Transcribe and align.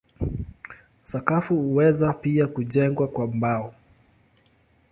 Sakafu 1.03 1.55
huweza 1.55 2.13
pia 2.13 2.47
kujengwa 2.47 3.07
kwa 3.07 3.27
mbao. 3.27 3.73